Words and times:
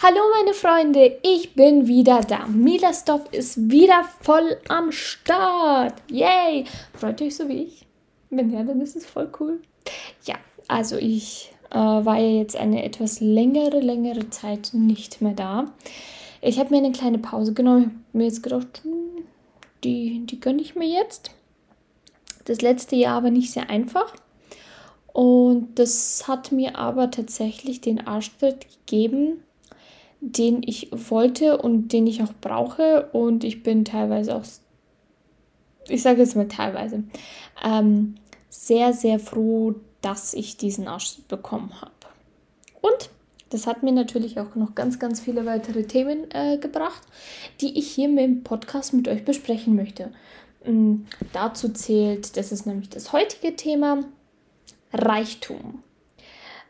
Hallo 0.00 0.20
meine 0.32 0.54
Freunde, 0.54 1.18
ich 1.24 1.56
bin 1.56 1.88
wieder 1.88 2.20
da. 2.20 2.46
Mila 2.46 2.94
Stoff 2.94 3.22
ist 3.32 3.68
wieder 3.68 4.04
voll 4.20 4.56
am 4.68 4.92
Start. 4.92 5.94
Yay! 6.08 6.66
Freut 6.94 7.20
euch 7.20 7.34
so 7.34 7.48
wie 7.48 7.64
ich? 7.64 7.84
Wenn 8.30 8.52
ja, 8.52 8.62
dann 8.62 8.80
ist 8.80 8.94
es 8.94 9.04
voll 9.04 9.28
cool. 9.40 9.60
Ja, 10.24 10.36
also 10.68 10.96
ich 10.96 11.52
äh, 11.70 11.74
war 11.74 12.16
ja 12.16 12.38
jetzt 12.38 12.54
eine 12.54 12.84
etwas 12.84 13.18
längere, 13.18 13.80
längere 13.80 14.30
Zeit 14.30 14.70
nicht 14.72 15.20
mehr 15.20 15.34
da. 15.34 15.72
Ich 16.42 16.60
habe 16.60 16.70
mir 16.70 16.78
eine 16.78 16.92
kleine 16.92 17.18
Pause 17.18 17.52
genommen. 17.52 17.82
Ich 17.82 18.08
habe 18.10 18.18
mir 18.18 18.24
jetzt 18.26 18.44
gedacht, 18.44 18.82
hm, 18.84 19.24
die, 19.82 20.24
die 20.26 20.38
gönne 20.38 20.62
ich 20.62 20.76
mir 20.76 20.86
jetzt. 20.86 21.32
Das 22.44 22.60
letzte 22.60 22.94
Jahr 22.94 23.24
war 23.24 23.30
nicht 23.32 23.50
sehr 23.50 23.68
einfach. 23.68 24.14
Und 25.12 25.76
das 25.76 26.28
hat 26.28 26.52
mir 26.52 26.76
aber 26.76 27.10
tatsächlich 27.10 27.80
den 27.80 28.06
Arschtritt 28.06 28.68
gegeben, 28.86 29.42
den 30.20 30.62
ich 30.64 30.90
wollte 30.92 31.58
und 31.58 31.92
den 31.92 32.06
ich 32.06 32.22
auch 32.22 32.32
brauche. 32.40 33.08
Und 33.12 33.44
ich 33.44 33.62
bin 33.62 33.84
teilweise 33.84 34.34
auch, 34.34 34.44
ich 35.88 36.02
sage 36.02 36.20
jetzt 36.20 36.36
mal 36.36 36.48
teilweise, 36.48 37.04
ähm, 37.64 38.16
sehr, 38.48 38.92
sehr 38.92 39.18
froh, 39.18 39.74
dass 40.00 40.34
ich 40.34 40.56
diesen 40.56 40.88
Arschtritt 40.88 41.28
bekommen 41.28 41.80
habe. 41.80 41.92
Und 42.80 43.10
das 43.50 43.66
hat 43.66 43.82
mir 43.82 43.92
natürlich 43.92 44.38
auch 44.38 44.54
noch 44.54 44.74
ganz, 44.74 44.98
ganz 44.98 45.20
viele 45.20 45.46
weitere 45.46 45.84
Themen 45.84 46.30
äh, 46.32 46.58
gebracht, 46.58 47.02
die 47.60 47.78
ich 47.78 47.90
hier 47.90 48.08
im 48.08 48.42
Podcast 48.42 48.92
mit 48.92 49.08
euch 49.08 49.24
besprechen 49.24 49.74
möchte. 49.74 50.12
Ähm, 50.64 51.06
dazu 51.32 51.70
zählt, 51.70 52.36
das 52.36 52.52
ist 52.52 52.66
nämlich 52.66 52.90
das 52.90 53.12
heutige 53.12 53.56
Thema, 53.56 54.04
Reichtum. 54.92 55.82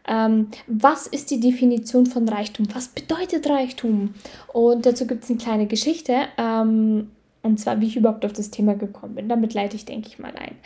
Ähm, 0.09 0.49
was 0.67 1.07
ist 1.07 1.31
die 1.31 1.39
Definition 1.39 2.07
von 2.07 2.29
Reichtum? 2.29 2.67
Was 2.75 2.89
bedeutet 2.89 3.49
Reichtum? 3.49 4.15
Und 4.53 4.87
dazu 4.87 5.07
gibt 5.07 5.25
es 5.25 5.31
eine 5.31 5.39
kleine 5.39 5.67
Geschichte, 5.67 6.23
ähm, 6.39 7.11
und 7.43 7.61
zwar, 7.61 7.81
wie 7.81 7.87
ich 7.87 7.97
überhaupt 7.97 8.25
auf 8.25 8.33
das 8.33 8.51
Thema 8.51 8.75
gekommen 8.75 9.15
bin. 9.15 9.29
Damit 9.29 9.55
leite 9.55 9.77
ich, 9.77 9.85
denke 9.85 10.09
ich 10.09 10.19
mal, 10.19 10.33
ein. 10.35 10.57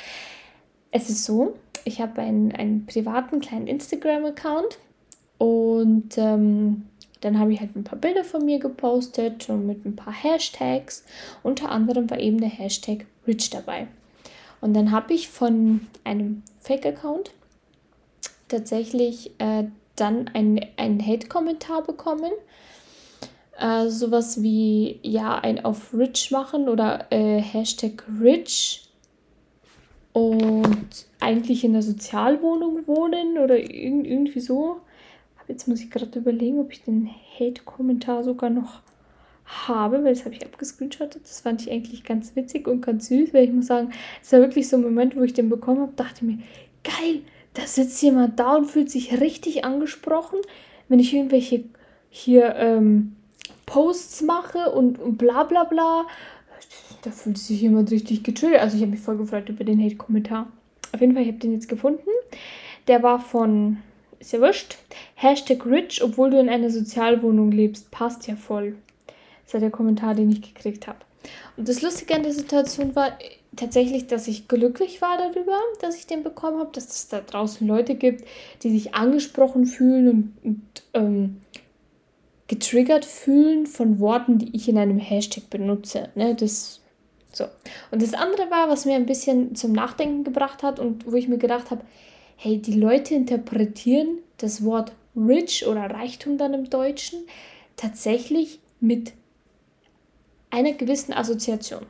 Es 0.93 1.11
ist 1.11 1.25
so, 1.25 1.55
ich 1.85 2.01
habe 2.01 2.23
einen, 2.23 2.53
einen 2.53 2.87
privaten 2.87 3.41
kleinen 3.41 3.67
Instagram-Account 3.67 4.79
und 5.39 6.17
ähm, 6.17 6.85
dann 7.21 7.39
habe 7.39 7.53
ich 7.53 7.61
halt 7.61 7.75
ein 7.77 7.85
paar 7.85 7.99
Bilder 7.99 8.25
von 8.25 8.45
mir 8.45 8.59
gepostet 8.59 9.49
und 9.49 9.67
mit 9.67 9.85
ein 9.85 9.97
paar 9.97 10.13
Hashtags. 10.13 11.05
Unter 11.43 11.71
anderem 11.71 12.09
war 12.11 12.21
eben 12.21 12.41
der 12.41 12.49
Hashtag 12.49 13.07
Rich 13.27 13.51
dabei. 13.51 13.87
Und 14.61 14.75
dann 14.75 14.91
habe 14.93 15.15
ich 15.15 15.29
von 15.29 15.87
einem 16.05 16.43
Fake-Account 16.61 17.33
tatsächlich 18.53 19.33
äh, 19.39 19.65
dann 19.97 20.29
einen 20.29 21.07
Hate-Kommentar 21.07 21.83
bekommen. 21.83 22.33
Äh, 23.59 23.89
sowas 23.89 24.43
wie, 24.43 24.99
ja, 25.03 25.39
ein 25.39 25.65
auf 25.65 25.93
Rich 25.93 26.31
machen 26.31 26.69
oder 26.69 27.07
äh, 27.11 27.41
Hashtag 27.41 28.05
Rich 28.21 28.89
und 30.13 31.07
eigentlich 31.21 31.65
in 31.65 31.73
der 31.73 31.83
Sozialwohnung 31.83 32.87
wohnen 32.87 33.39
oder 33.39 33.59
irgendwie 33.59 34.41
so. 34.41 34.81
Jetzt 35.49 35.69
muss 35.69 35.81
ich 35.81 35.91
gerade 35.91 36.19
überlegen, 36.19 36.61
ob 36.61 36.73
ich 36.73 36.83
den 36.83 37.11
Hate-Kommentar 37.39 38.25
sogar 38.25 38.51
noch 38.51 38.81
habe, 39.45 40.03
weil 40.03 40.15
das 40.15 40.25
habe 40.25 40.35
ich 40.35 40.45
abgescreenshottet. 40.45 41.23
Das 41.25 41.41
fand 41.41 41.63
ich 41.63 41.71
eigentlich 41.71 42.05
ganz 42.05 42.35
witzig 42.37 42.67
und 42.67 42.81
ganz 42.81 43.09
süß, 43.09 43.35
weil 43.35 43.45
ich 43.45 43.53
muss 43.53 43.67
sagen, 43.67 43.91
es 44.23 44.33
war 44.33 44.41
wirklich 44.41 44.69
so 44.69 44.77
ein 44.77 44.83
Moment, 44.83 45.17
wo 45.17 45.23
ich 45.23 45.35
den 45.35 45.51
bekommen 45.51 45.81
habe, 45.81 45.93
dachte 45.95 46.25
mir, 46.25 46.39
geil, 46.85 47.23
da 47.55 47.67
sitzt 47.67 48.03
jemand 48.03 48.39
da 48.39 48.57
und 48.57 48.67
fühlt 48.67 48.91
sich 48.91 49.21
richtig 49.21 49.65
angesprochen, 49.65 50.39
wenn 50.89 50.99
ich 50.99 51.15
irgendwelche 51.15 51.65
hier 52.11 52.55
ähm, 52.57 53.17
Posts 53.67 54.23
mache 54.23 54.71
und, 54.73 54.99
und 54.99 55.17
bla 55.17 55.45
bla 55.45 55.65
bla. 55.65 56.07
Da 57.03 57.11
fühlt 57.11 57.39
sich 57.39 57.61
jemand 57.61 57.91
richtig 57.91 58.23
getriggert. 58.23 58.61
Also 58.61 58.77
ich 58.77 58.83
habe 58.83 58.93
mich 58.93 59.01
voll 59.01 59.17
gefreut 59.17 59.49
über 59.49 59.65
den 59.65 59.83
Hate-Kommentar. 59.83 60.47
Auf 60.93 61.01
jeden 61.01 61.15
Fall, 61.15 61.23
ich 61.23 61.29
habe 61.29 61.39
den 61.39 61.53
jetzt 61.53 61.69
gefunden. 61.69 62.09
Der 62.87 63.03
war 63.03 63.19
von, 63.19 63.79
ist 64.19 64.33
ja 64.33 64.41
wurscht, 64.41 64.77
Hashtag 65.15 65.65
Rich, 65.67 66.03
obwohl 66.03 66.31
du 66.31 66.39
in 66.39 66.49
einer 66.49 66.71
Sozialwohnung 66.71 67.51
lebst, 67.51 67.91
passt 67.91 68.27
ja 68.27 68.37
voll. 68.37 68.77
Das 69.45 69.55
war 69.55 69.61
der 69.61 69.71
Kommentar, 69.71 70.15
den 70.15 70.31
ich 70.31 70.43
gekriegt 70.43 70.87
habe. 70.87 70.99
Und 71.57 71.69
das 71.69 71.83
Lustige 71.83 72.15
an 72.15 72.23
der 72.23 72.33
Situation 72.33 72.95
war, 72.95 73.19
tatsächlich, 73.57 74.07
dass 74.07 74.29
ich 74.29 74.49
glücklich 74.49 75.03
war 75.03 75.19
darüber, 75.19 75.59
dass 75.81 75.97
ich 75.97 76.07
den 76.07 76.23
bekommen 76.23 76.59
habe, 76.59 76.71
dass 76.73 76.87
es 76.89 77.09
da 77.09 77.21
draußen 77.21 77.67
Leute 77.67 77.95
gibt, 77.95 78.25
die 78.63 78.71
sich 78.71 78.95
angesprochen 78.95 79.67
fühlen 79.67 80.09
und, 80.09 80.33
und 80.43 80.83
ähm, 80.95 81.41
getriggert 82.49 83.05
fühlen 83.05 83.67
von 83.67 83.99
Worten, 83.99 84.39
die 84.39 84.55
ich 84.55 84.69
in 84.69 84.79
einem 84.79 84.99
Hashtag 84.99 85.49
benutze. 85.51 86.09
Ne? 86.15 86.35
Das 86.35 86.81
so. 87.33 87.45
Und 87.91 88.03
das 88.03 88.13
andere 88.15 88.51
war, 88.51 88.69
was 88.69 88.85
mir 88.85 88.95
ein 88.95 89.07
bisschen 89.07 89.55
zum 89.55 89.73
Nachdenken 89.73 90.23
gebracht 90.23 90.63
hat 90.63 90.79
und 90.79 91.11
wo 91.11 91.17
ich 91.17 91.29
mir 91.29 91.39
gedacht 91.39 91.71
habe, 91.71 91.83
hey, 92.37 92.59
die 92.59 92.75
Leute 92.75 93.15
interpretieren 93.15 94.19
das 94.37 94.65
Wort 94.65 94.93
rich 95.17 95.67
oder 95.67 95.91
Reichtum 95.91 96.37
dann 96.37 96.55
im 96.55 96.69
Deutschen 96.69 97.21
tatsächlich 97.77 98.61
mit 98.81 99.13
einer 100.51 100.73
gewissen 100.73 101.15
Assoziation. 101.15 101.87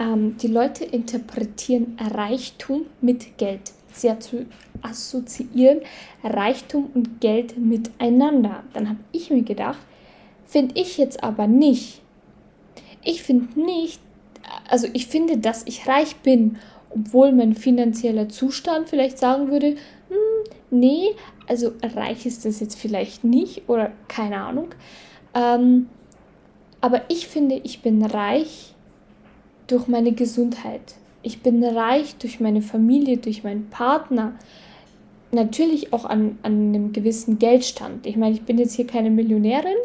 Ähm, 0.00 0.36
die 0.38 0.48
Leute 0.48 0.84
interpretieren 0.84 1.96
Reichtum 2.00 2.86
mit 3.00 3.36
Geld. 3.38 3.72
Sie 3.92 4.10
assoziieren 4.82 5.80
Reichtum 6.24 6.90
und 6.94 7.20
Geld 7.20 7.58
miteinander. 7.58 8.64
Dann 8.72 8.88
habe 8.88 9.00
ich 9.12 9.30
mir 9.30 9.42
gedacht, 9.42 9.78
finde 10.46 10.80
ich 10.80 10.96
jetzt 10.96 11.22
aber 11.22 11.46
nicht. 11.46 12.00
Ich 13.04 13.22
finde 13.22 13.60
nicht, 13.60 14.00
also 14.68 14.88
ich 14.92 15.06
finde, 15.06 15.38
dass 15.38 15.66
ich 15.66 15.86
reich 15.86 16.16
bin, 16.16 16.58
obwohl 16.90 17.32
mein 17.32 17.54
finanzieller 17.54 18.28
Zustand 18.28 18.88
vielleicht 18.88 19.18
sagen 19.18 19.50
würde, 19.50 19.76
hm, 20.08 20.52
nee, 20.70 21.10
also 21.46 21.72
reich 21.82 22.26
ist 22.26 22.44
das 22.44 22.60
jetzt 22.60 22.78
vielleicht 22.78 23.24
nicht 23.24 23.68
oder 23.68 23.92
keine 24.08 24.40
Ahnung. 24.40 24.68
Ähm, 25.34 25.88
aber 26.80 27.02
ich 27.08 27.26
finde, 27.28 27.56
ich 27.56 27.82
bin 27.82 28.02
reich 28.04 28.74
durch 29.70 29.86
meine 29.88 30.12
Gesundheit. 30.12 30.80
Ich 31.22 31.42
bin 31.42 31.62
reich 31.62 32.16
durch 32.16 32.40
meine 32.40 32.62
Familie, 32.62 33.18
durch 33.18 33.44
meinen 33.44 33.68
Partner. 33.68 34.34
Natürlich 35.32 35.92
auch 35.92 36.04
an, 36.04 36.38
an 36.42 36.74
einem 36.74 36.92
gewissen 36.92 37.38
Geldstand. 37.38 38.06
Ich 38.06 38.16
meine, 38.16 38.34
ich 38.34 38.42
bin 38.42 38.58
jetzt 38.58 38.74
hier 38.74 38.86
keine 38.86 39.10
Millionärin, 39.10 39.76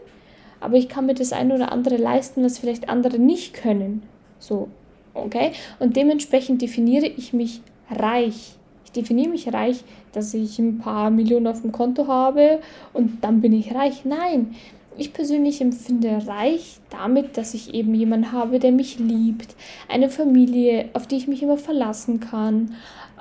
aber 0.59 0.77
ich 0.77 0.87
kann 0.87 1.05
mir 1.05 1.13
das 1.13 1.33
eine 1.33 1.53
oder 1.53 1.71
andere 1.71 1.97
leisten, 1.97 2.43
was 2.43 2.57
vielleicht 2.57 2.89
andere 2.89 3.19
nicht 3.19 3.53
können. 3.53 4.03
So, 4.39 4.69
okay? 5.13 5.51
Und 5.79 5.95
dementsprechend 5.95 6.61
definiere 6.61 7.07
ich 7.07 7.33
mich 7.33 7.61
reich. 7.91 8.55
Ich 8.85 8.91
definiere 8.91 9.29
mich 9.29 9.53
reich, 9.53 9.83
dass 10.13 10.33
ich 10.33 10.57
ein 10.57 10.79
paar 10.79 11.11
Millionen 11.11 11.47
auf 11.47 11.61
dem 11.61 11.73
Konto 11.73 12.07
habe 12.07 12.59
und 12.93 13.23
dann 13.23 13.41
bin 13.41 13.51
ich 13.53 13.75
reich. 13.75 14.05
Nein, 14.05 14.55
ich 14.97 15.13
persönlich 15.13 15.61
empfinde 15.61 16.25
reich 16.27 16.79
damit, 16.89 17.37
dass 17.37 17.53
ich 17.53 17.73
eben 17.73 17.93
jemanden 17.93 18.31
habe, 18.31 18.59
der 18.59 18.71
mich 18.71 18.99
liebt, 18.99 19.55
eine 19.89 20.09
Familie, 20.09 20.89
auf 20.93 21.07
die 21.07 21.17
ich 21.17 21.27
mich 21.27 21.43
immer 21.43 21.57
verlassen 21.57 22.19
kann. 22.19 22.75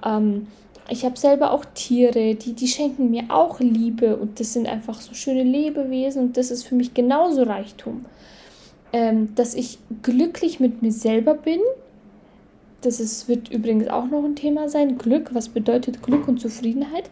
Ähm, 0.05 0.47
ich 0.89 1.05
habe 1.05 1.19
selber 1.19 1.53
auch 1.53 1.65
Tiere, 1.75 2.35
die, 2.35 2.53
die 2.53 2.69
schenken 2.69 3.11
mir 3.11 3.25
auch 3.29 3.59
Liebe 3.61 4.17
und 4.17 4.39
das 4.39 4.53
sind 4.53 4.67
einfach 4.67 5.01
so 5.01 5.15
schöne 5.15 5.43
Lebewesen 5.43 6.23
und 6.23 6.37
das 6.37 6.51
ist 6.51 6.65
für 6.65 6.75
mich 6.75 6.93
genauso 6.93 7.45
Reichtum. 7.45 8.05
Ähm, 8.93 9.35
dass 9.35 9.55
ich 9.55 9.79
glücklich 10.03 10.61
mit 10.61 10.83
mir 10.83 10.93
selber 10.93 11.35
bin, 11.35 11.61
das 12.83 13.01
ist, 13.01 13.29
wird 13.29 13.51
übrigens 13.51 13.89
auch 13.89 14.05
noch 14.07 14.25
ein 14.25 14.37
Thema 14.37 14.69
sein. 14.69 14.99
Glück, 14.99 15.35
was 15.35 15.49
bedeutet 15.49 16.03
Glück 16.03 16.29
und 16.29 16.39
Zufriedenheit? 16.39 17.09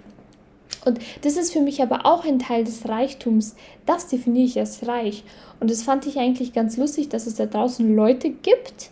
Und 0.84 0.98
das 1.22 1.36
ist 1.36 1.52
für 1.52 1.60
mich 1.60 1.80
aber 1.82 2.06
auch 2.06 2.24
ein 2.24 2.38
Teil 2.38 2.64
des 2.64 2.88
Reichtums. 2.88 3.54
Das 3.86 4.08
definiere 4.08 4.46
ich 4.46 4.58
als 4.58 4.86
reich. 4.86 5.24
Und 5.60 5.70
das 5.70 5.82
fand 5.82 6.06
ich 6.06 6.18
eigentlich 6.18 6.52
ganz 6.52 6.76
lustig, 6.76 7.08
dass 7.08 7.26
es 7.26 7.36
da 7.36 7.46
draußen 7.46 7.94
Leute 7.94 8.30
gibt, 8.30 8.90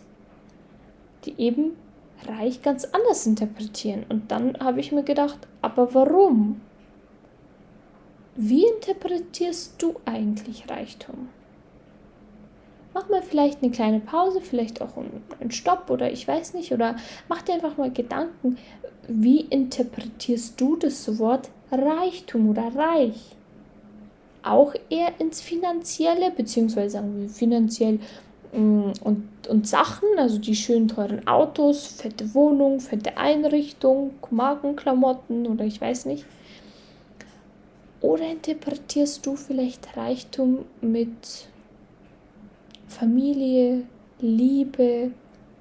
die 1.25 1.35
eben 1.37 1.71
reich 2.25 2.61
ganz 2.61 2.85
anders 2.85 3.25
interpretieren. 3.25 4.05
Und 4.09 4.31
dann 4.31 4.57
habe 4.59 4.79
ich 4.79 4.91
mir 4.91 5.03
gedacht, 5.03 5.39
aber 5.61 5.93
warum? 5.93 6.61
Wie 8.35 8.65
interpretierst 8.65 9.75
du 9.81 9.95
eigentlich 10.05 10.69
Reichtum? 10.69 11.29
Mach 12.93 13.09
mal 13.09 13.21
vielleicht 13.21 13.61
eine 13.61 13.71
kleine 13.71 13.99
Pause, 13.99 14.41
vielleicht 14.41 14.81
auch 14.81 14.97
einen 14.97 15.51
Stopp 15.51 15.89
oder 15.89 16.11
ich 16.11 16.27
weiß 16.27 16.53
nicht, 16.53 16.73
oder 16.73 16.95
mach 17.29 17.41
dir 17.41 17.53
einfach 17.53 17.77
mal 17.77 17.91
Gedanken, 17.91 18.57
wie 19.07 19.41
interpretierst 19.41 20.59
du 20.59 20.75
das 20.75 21.17
Wort 21.19 21.49
Reichtum 21.71 22.49
oder 22.49 22.73
reich? 22.75 23.35
Auch 24.43 24.73
eher 24.89 25.19
ins 25.19 25.41
Finanzielle, 25.41 26.31
beziehungsweise 26.31 26.93
sagen 26.93 27.21
wir 27.21 27.29
finanziell 27.29 27.99
mm, 28.53 28.91
und, 29.03 29.27
und 29.47 29.67
Sachen, 29.67 30.07
also 30.17 30.39
die 30.39 30.55
schönen 30.55 30.87
teuren 30.87 31.27
Autos, 31.27 31.85
fette 31.87 32.33
Wohnung, 32.33 32.79
fette 32.79 33.17
Einrichtung, 33.17 34.11
Markenklamotten 34.29 35.47
oder 35.47 35.65
ich 35.65 35.79
weiß 35.79 36.05
nicht. 36.05 36.25
Oder 38.01 38.31
interpretierst 38.31 39.23
du 39.25 39.35
vielleicht 39.35 39.95
Reichtum 39.95 40.65
mit 40.81 41.47
Familie, 42.87 43.83
Liebe, 44.19 45.11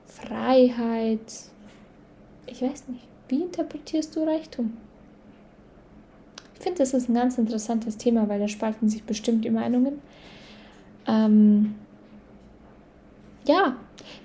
Freiheit? 0.06 1.21
Ich 2.47 2.63
weiß 2.63 2.89
nicht. 2.89 3.06
Wie 3.29 3.43
interpretierst 3.43 4.17
du 4.17 4.25
Reichtum? 4.25 4.77
Ich 6.61 6.65
finde, 6.65 6.81
das 6.81 6.93
ist 6.93 7.09
ein 7.09 7.15
ganz 7.15 7.39
interessantes 7.39 7.97
Thema, 7.97 8.29
weil 8.29 8.39
da 8.39 8.47
spalten 8.47 8.91
sich 8.91 9.05
bestimmt 9.05 9.47
die 9.47 9.51
Meinungen. 9.51 10.03
Ähm, 11.09 11.75
ja, 13.49 13.77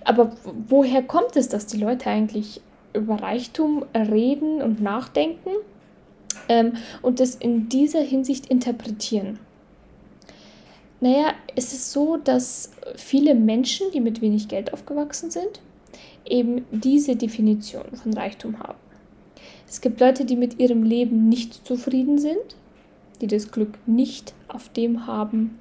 aber 0.03 0.35
woher 0.67 1.01
kommt 1.01 1.37
es, 1.37 1.47
dass 1.47 1.65
die 1.65 1.77
Leute 1.77 2.09
eigentlich 2.09 2.59
über 2.93 3.21
Reichtum 3.21 3.85
reden 3.95 4.61
und 4.61 4.81
nachdenken 4.81 5.49
ähm, 6.49 6.73
und 7.01 7.21
das 7.21 7.35
in 7.35 7.69
dieser 7.69 8.01
Hinsicht 8.01 8.47
interpretieren? 8.47 9.39
Naja, 10.99 11.35
es 11.55 11.71
ist 11.71 11.93
so, 11.93 12.17
dass 12.17 12.73
viele 12.97 13.33
Menschen, 13.33 13.87
die 13.93 14.01
mit 14.01 14.19
wenig 14.19 14.49
Geld 14.49 14.73
aufgewachsen 14.73 15.31
sind, 15.31 15.61
eben 16.25 16.65
diese 16.69 17.15
Definition 17.15 17.85
von 17.95 18.13
Reichtum 18.13 18.59
haben. 18.59 18.84
Es 19.67 19.81
gibt 19.81 19.99
Leute, 19.99 20.25
die 20.25 20.35
mit 20.35 20.59
ihrem 20.59 20.83
Leben 20.83 21.27
nicht 21.27 21.65
zufrieden 21.65 22.17
sind, 22.17 22.55
die 23.21 23.27
das 23.27 23.51
Glück 23.51 23.73
nicht 23.85 24.33
auf 24.47 24.69
dem 24.69 25.07
haben 25.07 25.59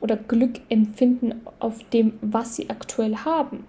oder 0.00 0.16
Glück 0.16 0.60
empfinden 0.68 1.40
auf 1.58 1.82
dem, 1.90 2.14
was 2.20 2.56
sie 2.56 2.70
aktuell 2.70 3.16
haben. 3.16 3.64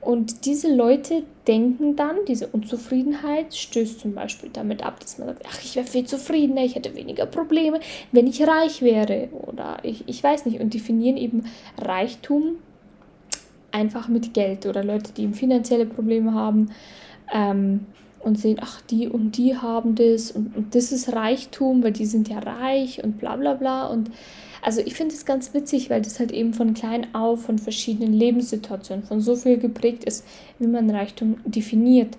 Und 0.00 0.46
diese 0.46 0.74
Leute 0.74 1.24
denken 1.46 1.94
dann, 1.94 2.16
diese 2.26 2.46
Unzufriedenheit 2.46 3.54
stößt 3.54 4.00
zum 4.00 4.14
Beispiel 4.14 4.48
damit 4.50 4.82
ab, 4.82 4.98
dass 5.00 5.18
man 5.18 5.28
sagt, 5.28 5.44
ach, 5.46 5.62
ich 5.62 5.76
wäre 5.76 5.86
viel 5.86 6.06
zufriedener, 6.06 6.64
ich 6.64 6.74
hätte 6.74 6.94
weniger 6.94 7.26
Probleme, 7.26 7.80
wenn 8.10 8.26
ich 8.26 8.46
reich 8.46 8.80
wäre. 8.80 9.28
Oder 9.32 9.78
ich, 9.82 10.04
ich 10.06 10.22
weiß 10.22 10.46
nicht. 10.46 10.60
Und 10.60 10.72
definieren 10.72 11.18
eben 11.18 11.44
Reichtum 11.76 12.56
einfach 13.72 14.08
mit 14.08 14.32
Geld. 14.32 14.64
Oder 14.64 14.82
Leute, 14.82 15.12
die 15.12 15.24
eben 15.24 15.34
finanzielle 15.34 15.84
Probleme 15.84 16.32
haben 16.32 16.70
ähm, 17.32 17.86
und 18.20 18.38
sehen, 18.38 18.58
ach, 18.60 18.80
die 18.82 19.08
und 19.08 19.36
die 19.36 19.56
haben 19.56 19.94
das 19.94 20.30
und, 20.30 20.54
und 20.54 20.74
das 20.74 20.92
ist 20.92 21.12
Reichtum, 21.12 21.82
weil 21.82 21.92
die 21.92 22.06
sind 22.06 22.28
ja 22.28 22.38
reich 22.38 23.02
und 23.02 23.18
bla 23.18 23.36
bla 23.36 23.54
bla. 23.54 23.86
Und 23.86 24.10
also 24.62 24.80
ich 24.82 24.94
finde 24.94 25.14
es 25.14 25.24
ganz 25.24 25.54
witzig, 25.54 25.88
weil 25.88 26.02
das 26.02 26.20
halt 26.20 26.30
eben 26.30 26.52
von 26.52 26.74
klein 26.74 27.14
auf, 27.14 27.42
von 27.42 27.58
verschiedenen 27.58 28.12
Lebenssituationen, 28.12 29.04
von 29.04 29.20
so 29.20 29.36
viel 29.36 29.58
geprägt 29.58 30.04
ist, 30.04 30.26
wie 30.58 30.66
man 30.66 30.90
Reichtum 30.90 31.38
definiert. 31.44 32.18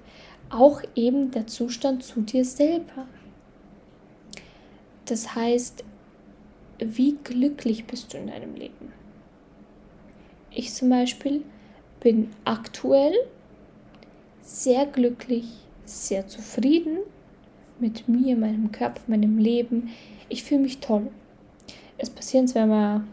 Auch 0.49 0.81
eben 0.95 1.31
der 1.31 1.47
Zustand 1.47 2.03
zu 2.03 2.21
dir 2.21 2.43
selber. 2.45 3.05
Das 5.05 5.35
heißt, 5.35 5.83
wie 6.79 7.17
glücklich 7.23 7.85
bist 7.85 8.13
du 8.13 8.17
in 8.17 8.27
deinem 8.27 8.55
Leben? 8.55 8.91
Ich 10.49 10.73
zum 10.73 10.89
Beispiel 10.89 11.43
bin 11.99 12.29
aktuell 12.43 13.13
sehr 14.41 14.85
glücklich, 14.85 15.45
sehr 15.85 16.27
zufrieden 16.27 16.97
mit 17.79 18.07
mir, 18.07 18.35
meinem 18.35 18.71
Körper, 18.71 19.01
meinem 19.07 19.37
Leben. 19.37 19.89
Ich 20.29 20.43
fühle 20.43 20.61
mich 20.61 20.79
toll 20.79 21.09
es 22.01 22.09
passieren 22.09 22.47
zwar 22.47 22.65
mal, 22.65 23.03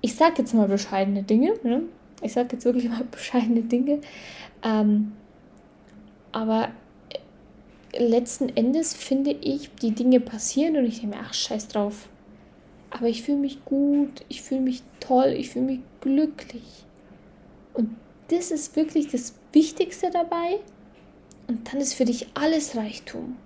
ich 0.00 0.14
sage 0.14 0.36
jetzt 0.38 0.54
mal 0.54 0.68
bescheidene 0.68 1.22
Dinge, 1.22 1.54
ne? 1.62 1.82
ich 2.20 2.32
sage 2.32 2.48
jetzt 2.52 2.64
wirklich 2.64 2.88
mal 2.88 3.04
bescheidene 3.04 3.62
Dinge, 3.62 4.00
ähm, 4.62 5.12
aber 6.32 6.70
letzten 7.96 8.48
Endes 8.50 8.94
finde 8.94 9.30
ich, 9.30 9.70
die 9.76 9.92
Dinge 9.92 10.20
passieren 10.20 10.76
und 10.76 10.84
ich 10.84 11.00
denke 11.00 11.16
mir, 11.16 11.22
ach, 11.24 11.32
scheiß 11.32 11.68
drauf. 11.68 12.08
Aber 12.90 13.06
ich 13.06 13.22
fühle 13.22 13.38
mich 13.38 13.64
gut, 13.64 14.24
ich 14.28 14.42
fühle 14.42 14.60
mich 14.60 14.82
toll, 15.00 15.34
ich 15.36 15.50
fühle 15.50 15.66
mich 15.66 15.80
glücklich. 16.00 16.84
Und 17.74 17.96
das 18.28 18.50
ist 18.50 18.76
wirklich 18.76 19.08
das 19.08 19.34
Wichtigste 19.52 20.10
dabei. 20.10 20.58
Und 21.48 21.72
dann 21.72 21.80
ist 21.80 21.94
für 21.94 22.04
dich 22.04 22.28
alles 22.34 22.76
Reichtum 22.76 23.36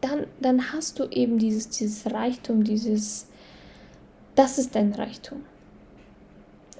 dann, 0.00 0.26
dann 0.40 0.72
hast 0.72 0.98
du 0.98 1.04
eben 1.04 1.38
dieses, 1.38 1.68
dieses 1.68 2.10
Reichtum, 2.12 2.64
dieses, 2.64 3.28
das 4.34 4.58
ist 4.58 4.74
dein 4.74 4.92
Reichtum. 4.92 5.44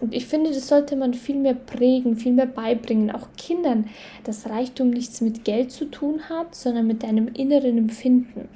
Und 0.01 0.15
ich 0.15 0.27
finde, 0.27 0.51
das 0.51 0.69
sollte 0.69 0.97
man 0.97 1.13
viel 1.13 1.37
mehr 1.37 1.55
prägen, 1.55 2.17
viel 2.17 2.33
mehr 2.33 2.47
beibringen, 2.47 3.11
auch 3.11 3.29
Kindern, 3.37 3.91
dass 4.25 4.49
Reichtum 4.49 4.91
nichts 4.91 5.21
mit 5.21 5.45
Geld 5.45 5.71
zu 5.71 5.85
tun 5.85 6.31
hat, 6.31 6.55
sondern 6.55 6.87
mit 6.87 7.03
deinem 7.03 7.29
inneren 7.29 7.77
Empfinden. 7.77 8.49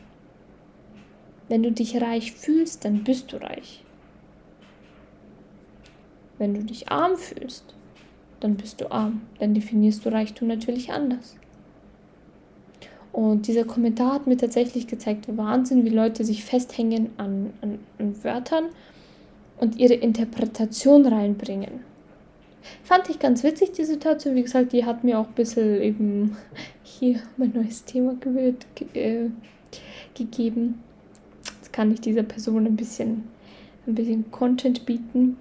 Wenn 1.49 1.62
du 1.62 1.71
dich 1.71 2.00
reich 2.00 2.33
fühlst, 2.33 2.87
dann 2.87 3.05
bist 3.05 3.33
du 3.33 3.37
reich. 3.37 3.85
Wenn 6.39 6.55
du 6.55 6.65
dich 6.65 6.91
arm 6.91 7.17
fühlst, 7.19 7.75
dann 8.41 8.57
bist 8.57 8.81
du 8.81 8.91
arm. 8.91 9.21
Dann 9.39 9.53
definierst 9.53 10.07
du 10.07 10.09
Reichtum 10.09 10.49
natürlich 10.49 10.91
anders. 10.93 11.37
Und 13.14 13.46
dieser 13.46 13.62
Kommentar 13.62 14.14
hat 14.14 14.26
mir 14.26 14.37
tatsächlich 14.37 14.88
gezeigt, 14.88 15.26
Wahnsinn, 15.37 15.84
wie 15.84 15.90
Leute 15.90 16.25
sich 16.25 16.44
festhängen 16.44 17.11
an, 17.16 17.52
an, 17.61 17.78
an 18.00 18.25
Wörtern 18.25 18.64
und 19.61 19.78
ihre 19.78 19.94
Interpretation 19.94 21.06
reinbringen. 21.06 21.84
Fand 22.82 23.08
ich 23.08 23.20
ganz 23.20 23.44
witzig, 23.44 23.70
die 23.70 23.84
Situation. 23.84 24.34
Wie 24.34 24.43
gesagt, 24.43 24.72
die 24.72 24.84
hat 24.84 25.05
mir 25.05 25.20
auch 25.20 25.28
ein 25.28 25.34
bisschen 25.34 25.81
eben 25.81 26.37
hier 26.82 27.20
mein 27.37 27.52
neues 27.52 27.84
Thema 27.84 28.16
ge 28.16 28.55
äh, 28.94 29.31
gegeben. 30.14 30.82
Jetzt 31.61 31.72
kann 31.72 31.93
ich 31.93 32.00
dieser 32.00 32.25
Person 32.25 32.66
ein 32.66 32.75
bisschen, 32.75 33.28
ein 33.87 33.94
bisschen 33.94 34.28
Content 34.32 34.87
bieten 34.87 35.37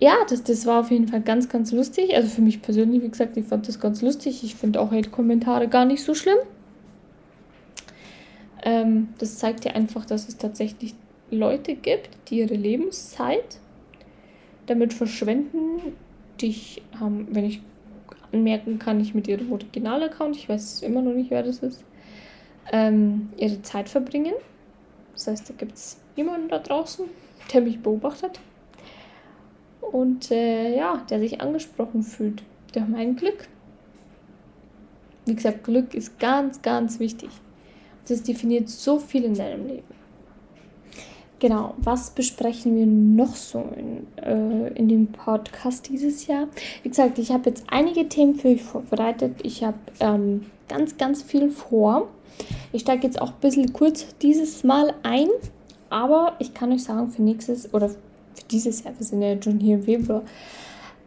ja, 0.00 0.16
das, 0.28 0.44
das 0.44 0.64
war 0.64 0.80
auf 0.80 0.90
jeden 0.90 1.08
Fall 1.08 1.22
ganz, 1.22 1.48
ganz 1.48 1.72
lustig. 1.72 2.14
Also 2.14 2.28
für 2.28 2.40
mich 2.40 2.62
persönlich, 2.62 3.02
wie 3.02 3.08
gesagt, 3.08 3.36
ich 3.36 3.46
fand 3.46 3.66
das 3.66 3.80
ganz 3.80 4.00
lustig. 4.00 4.44
Ich 4.44 4.54
finde 4.54 4.80
auch 4.80 4.92
Hate-Kommentare 4.92 5.68
gar 5.68 5.84
nicht 5.84 6.04
so 6.04 6.14
schlimm. 6.14 6.38
Ähm, 8.62 9.08
das 9.18 9.38
zeigt 9.38 9.64
ja 9.64 9.72
einfach, 9.72 10.04
dass 10.04 10.28
es 10.28 10.36
tatsächlich 10.36 10.94
Leute 11.30 11.74
gibt, 11.74 12.10
die 12.28 12.38
ihre 12.38 12.54
Lebenszeit 12.54 13.58
damit 14.66 14.94
verschwenden. 14.94 15.80
Dich 16.40 16.82
haben, 17.00 17.26
wenn 17.32 17.44
ich 17.44 17.60
anmerken 18.30 18.78
kann, 18.78 19.00
ich 19.00 19.14
mit 19.14 19.26
ihrem 19.26 19.50
Original-Account, 19.50 20.36
ich 20.36 20.48
weiß 20.48 20.82
immer 20.82 21.02
noch 21.02 21.14
nicht, 21.14 21.30
wer 21.30 21.42
das 21.42 21.58
ist, 21.58 21.82
ähm, 22.70 23.30
ihre 23.36 23.62
Zeit 23.62 23.88
verbringen. 23.88 24.34
Das 25.14 25.26
heißt, 25.26 25.50
da 25.50 25.54
gibt 25.54 25.74
es 25.74 25.98
jemanden 26.14 26.48
da 26.48 26.58
draußen, 26.60 27.06
der 27.52 27.62
mich 27.62 27.80
beobachtet 27.80 28.38
und 29.80 30.30
äh, 30.30 30.76
ja, 30.76 31.04
der 31.10 31.18
sich 31.18 31.40
angesprochen 31.40 32.02
fühlt. 32.02 32.42
Der 32.74 32.82
hat 32.82 32.90
mein 32.90 33.16
Glück. 33.16 33.48
Wie 35.26 35.34
gesagt, 35.34 35.64
Glück 35.64 35.94
ist 35.94 36.18
ganz, 36.18 36.62
ganz 36.62 36.98
wichtig. 36.98 37.30
Das 38.08 38.22
definiert 38.22 38.68
so 38.68 38.98
viel 38.98 39.24
in 39.24 39.34
deinem 39.34 39.66
Leben. 39.66 39.98
Genau, 41.40 41.74
was 41.76 42.10
besprechen 42.10 42.74
wir 42.76 42.86
noch 42.86 43.36
so 43.36 43.64
in, 43.76 44.06
äh, 44.16 44.72
in 44.74 44.88
dem 44.88 45.06
Podcast 45.06 45.88
dieses 45.88 46.26
Jahr? 46.26 46.48
Wie 46.82 46.88
gesagt, 46.88 47.18
ich 47.18 47.30
habe 47.30 47.50
jetzt 47.50 47.64
einige 47.68 48.08
Themen 48.08 48.34
für 48.34 48.48
euch 48.48 48.62
vorbereitet. 48.62 49.36
Ich 49.44 49.62
habe 49.62 49.78
ähm, 50.00 50.46
ganz, 50.68 50.96
ganz 50.96 51.22
viel 51.22 51.50
vor. 51.50 52.08
Ich 52.72 52.82
steige 52.82 53.06
jetzt 53.06 53.20
auch 53.20 53.28
ein 53.28 53.40
bisschen 53.40 53.72
kurz 53.72 54.06
dieses 54.20 54.64
Mal 54.64 54.94
ein, 55.04 55.28
aber 55.90 56.34
ich 56.40 56.54
kann 56.54 56.72
euch 56.72 56.82
sagen, 56.82 57.10
für 57.10 57.22
nächstes 57.22 57.72
oder 57.72 57.90
für 58.38 58.44
dieses 58.48 58.84
Jahr, 58.84 58.94
wir 58.96 59.04
sind 59.04 59.22
ja 59.22 59.40
schon 59.42 59.58
hier 59.58 59.76
im 59.76 59.82
Februar, 59.82 60.22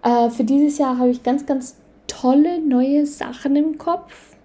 äh, 0.04 0.30
für 0.30 0.44
dieses 0.44 0.78
Jahr 0.78 0.98
habe 0.98 1.10
ich 1.10 1.24
ganz, 1.24 1.46
ganz 1.46 1.76
tolle 2.08 2.60
neue 2.60 3.06
Sachen 3.06 3.56
im 3.56 3.78
Kopf. 3.78 4.36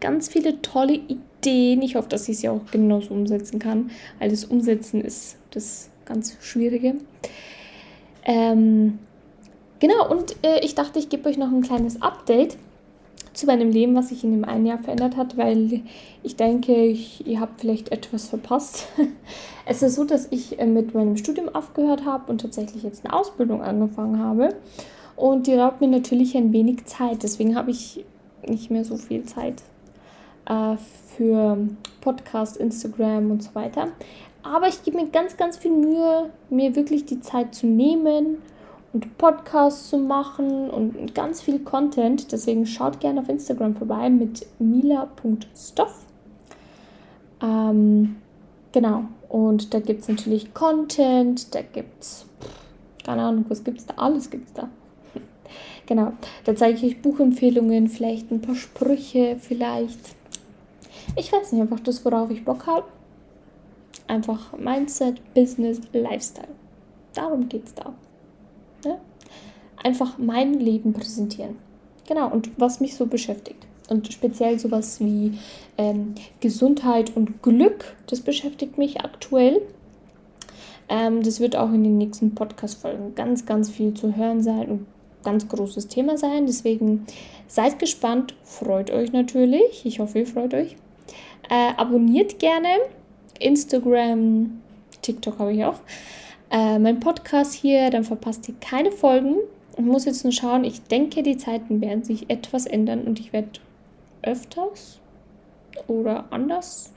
Ganz 0.00 0.28
viele 0.28 0.60
tolle 0.62 0.94
Ideen. 0.94 1.82
Ich 1.82 1.96
hoffe, 1.96 2.08
dass 2.08 2.28
ich 2.28 2.38
sie 2.38 2.48
auch 2.48 2.60
genauso 2.70 3.14
umsetzen 3.14 3.58
kann, 3.58 3.90
weil 4.18 4.30
das 4.30 4.44
Umsetzen 4.44 5.00
ist 5.00 5.36
das 5.50 5.90
ganz 6.04 6.36
Schwierige. 6.40 6.96
Ähm, 8.24 8.98
genau, 9.80 10.10
und 10.10 10.36
äh, 10.42 10.60
ich 10.64 10.74
dachte, 10.74 10.98
ich 10.98 11.08
gebe 11.08 11.28
euch 11.28 11.36
noch 11.36 11.50
ein 11.50 11.62
kleines 11.62 12.00
Update 12.02 12.56
zu 13.34 13.46
meinem 13.46 13.70
Leben, 13.70 13.94
was 13.94 14.08
sich 14.08 14.24
in 14.24 14.32
dem 14.32 14.44
einen 14.44 14.66
Jahr 14.66 14.78
verändert 14.78 15.16
hat, 15.16 15.36
weil 15.36 15.82
ich 16.22 16.36
denke, 16.36 16.72
ich, 16.72 17.26
ihr 17.26 17.40
habt 17.40 17.60
vielleicht 17.60 17.92
etwas 17.92 18.28
verpasst. 18.28 18.86
es 19.66 19.82
ist 19.82 19.96
so, 19.96 20.04
dass 20.04 20.28
ich 20.30 20.58
äh, 20.58 20.66
mit 20.66 20.94
meinem 20.94 21.16
Studium 21.16 21.48
aufgehört 21.48 22.04
habe 22.04 22.30
und 22.30 22.40
tatsächlich 22.40 22.82
jetzt 22.82 23.04
eine 23.04 23.14
Ausbildung 23.14 23.62
angefangen 23.62 24.18
habe. 24.18 24.54
Und 25.16 25.46
die 25.46 25.54
raubt 25.54 25.80
mir 25.80 25.88
natürlich 25.88 26.36
ein 26.36 26.52
wenig 26.52 26.86
Zeit. 26.86 27.22
Deswegen 27.22 27.56
habe 27.56 27.70
ich 27.70 28.04
nicht 28.46 28.70
mehr 28.70 28.84
so 28.84 28.96
viel 28.96 29.24
Zeit 29.24 29.62
äh, 30.46 30.76
für 31.16 31.58
Podcast, 32.00 32.56
Instagram 32.56 33.30
und 33.30 33.42
so 33.42 33.54
weiter. 33.54 33.88
Aber 34.42 34.68
ich 34.68 34.82
gebe 34.82 34.98
mir 34.98 35.08
ganz, 35.08 35.36
ganz 35.36 35.56
viel 35.56 35.72
Mühe, 35.72 36.30
mir 36.50 36.76
wirklich 36.76 37.06
die 37.06 37.20
Zeit 37.20 37.54
zu 37.54 37.66
nehmen 37.66 38.38
und 38.94 39.18
Podcasts 39.18 39.90
zu 39.90 39.98
machen 39.98 40.70
und 40.70 41.14
ganz 41.14 41.42
viel 41.42 41.58
Content. 41.58 42.30
Deswegen 42.30 42.64
schaut 42.64 43.00
gerne 43.00 43.20
auf 43.20 43.28
Instagram 43.28 43.74
vorbei 43.74 44.08
mit 44.08 44.46
mila.stoff. 44.60 46.06
Ähm, 47.42 48.16
genau. 48.72 49.04
Und 49.28 49.74
da 49.74 49.80
gibt 49.80 50.02
es 50.02 50.08
natürlich 50.08 50.54
Content, 50.54 51.54
da 51.56 51.62
gibt 51.62 52.02
es, 52.04 52.24
keine 53.04 53.22
Ahnung, 53.22 53.44
was 53.48 53.64
gibt 53.64 53.80
es 53.80 53.86
da? 53.86 53.94
Alles 53.96 54.30
gibt 54.30 54.46
es 54.46 54.52
da. 54.54 54.68
genau. 55.86 56.12
Da 56.44 56.54
zeige 56.54 56.78
ich 56.78 56.84
euch 56.84 57.02
Buchempfehlungen, 57.02 57.88
vielleicht 57.88 58.30
ein 58.30 58.40
paar 58.40 58.54
Sprüche, 58.54 59.36
vielleicht. 59.40 59.98
Ich 61.16 61.32
weiß 61.32 61.50
nicht, 61.50 61.60
einfach 61.60 61.80
das, 61.80 62.04
worauf 62.04 62.30
ich 62.30 62.44
Bock 62.44 62.68
habe. 62.68 62.84
Einfach 64.06 64.56
Mindset, 64.56 65.34
Business, 65.34 65.80
Lifestyle. 65.92 66.48
Darum 67.12 67.48
geht 67.48 67.66
es 67.66 67.74
da. 67.74 67.92
Einfach 69.84 70.18
mein 70.18 70.54
Leben 70.54 70.92
präsentieren. 70.92 71.56
Genau, 72.08 72.28
und 72.28 72.50
was 72.58 72.80
mich 72.80 72.96
so 72.96 73.06
beschäftigt. 73.06 73.64
Und 73.88 74.12
speziell 74.12 74.58
sowas 74.58 74.98
wie 74.98 75.38
ähm, 75.78 76.14
Gesundheit 76.40 77.16
und 77.16 77.42
Glück, 77.42 77.94
das 78.08 78.20
beschäftigt 78.20 78.78
mich 78.78 79.02
aktuell. 79.02 79.60
Ähm, 80.88 81.22
das 81.22 81.38
wird 81.38 81.54
auch 81.54 81.72
in 81.72 81.84
den 81.84 81.98
nächsten 81.98 82.34
Podcast-Folgen 82.34 83.14
ganz, 83.14 83.46
ganz 83.46 83.70
viel 83.70 83.94
zu 83.94 84.16
hören 84.16 84.42
sein 84.42 84.68
und 84.68 84.86
ganz 85.22 85.48
großes 85.48 85.88
Thema 85.88 86.18
sein. 86.18 86.46
Deswegen 86.46 87.06
seid 87.46 87.78
gespannt, 87.78 88.34
freut 88.42 88.90
euch 88.90 89.12
natürlich. 89.12 89.84
Ich 89.84 90.00
hoffe, 90.00 90.20
ihr 90.20 90.26
freut 90.26 90.54
euch. 90.54 90.76
Äh, 91.50 91.72
abonniert 91.76 92.38
gerne 92.38 92.68
Instagram, 93.38 94.60
TikTok 95.02 95.38
habe 95.38 95.52
ich 95.52 95.64
auch. 95.64 95.80
Äh, 96.50 96.78
mein 96.78 97.00
Podcast 97.00 97.54
hier, 97.54 97.90
dann 97.90 98.04
verpasst 98.04 98.48
ihr 98.48 98.54
keine 98.60 98.92
Folgen. 98.92 99.36
Ich 99.76 99.84
muss 99.84 100.04
jetzt 100.04 100.24
nur 100.24 100.32
schauen, 100.32 100.64
ich 100.64 100.82
denke, 100.82 101.22
die 101.22 101.36
Zeiten 101.36 101.80
werden 101.80 102.04
sich 102.04 102.30
etwas 102.30 102.66
ändern 102.66 103.02
und 103.02 103.18
ich 103.18 103.32
werde 103.32 103.60
öfters 104.22 105.00
oder 105.88 106.24
anders 106.30 106.92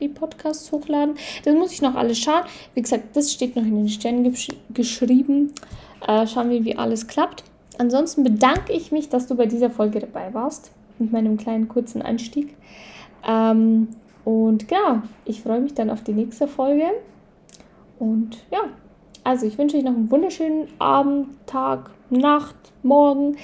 die 0.00 0.08
Podcasts 0.08 0.70
hochladen. 0.72 1.16
Das 1.44 1.54
muss 1.54 1.72
ich 1.72 1.82
noch 1.82 1.94
alles 1.94 2.18
schauen. 2.18 2.44
Wie 2.74 2.82
gesagt, 2.82 3.16
das 3.16 3.32
steht 3.32 3.56
noch 3.56 3.64
in 3.64 3.76
den 3.76 3.88
Sternen 3.88 4.24
gesch 4.24 4.48
geschrieben. 4.70 5.52
Äh, 6.06 6.26
schauen 6.26 6.50
wir, 6.50 6.64
wie 6.64 6.76
alles 6.76 7.06
klappt. 7.06 7.44
Ansonsten 7.78 8.22
bedanke 8.22 8.72
ich 8.72 8.92
mich, 8.92 9.08
dass 9.08 9.26
du 9.26 9.34
bei 9.34 9.46
dieser 9.46 9.70
Folge 9.70 10.00
dabei 10.00 10.32
warst. 10.34 10.70
Mit 10.98 11.12
meinem 11.12 11.36
kleinen 11.36 11.68
kurzen 11.68 12.02
Einstieg. 12.02 12.54
Ähm, 13.26 13.88
und 14.24 14.68
genau, 14.68 15.02
ich 15.24 15.42
freue 15.42 15.60
mich 15.60 15.74
dann 15.74 15.90
auf 15.90 16.02
die 16.02 16.12
nächste 16.12 16.48
Folge. 16.48 16.84
Und 17.98 18.38
ja, 18.50 18.60
also 19.26 19.44
ich 19.44 19.58
wünsche 19.58 19.76
euch 19.76 19.82
noch 19.82 19.94
einen 19.94 20.08
wunderschönen 20.08 20.68
Abend, 20.78 21.30
Tag, 21.46 21.90
Nacht, 22.10 22.54
Morgen, 22.84 23.34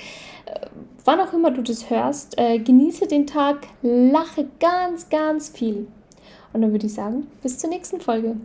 äh, 0.47 0.67
wann 1.05 1.19
auch 1.19 1.33
immer 1.33 1.51
du 1.51 1.61
das 1.61 1.91
hörst. 1.91 2.39
Äh, 2.39 2.61
genieße 2.61 3.09
den 3.09 3.27
Tag, 3.27 3.67
lache 3.83 4.47
ganz, 4.61 5.09
ganz 5.09 5.49
viel. 5.49 5.89
Und 6.53 6.63
dann 6.63 6.71
würde 6.71 6.87
ich 6.87 6.95
sagen, 6.95 7.27
bis 7.43 7.59
zur 7.59 7.69
nächsten 7.69 8.01
Folge. 8.01 8.37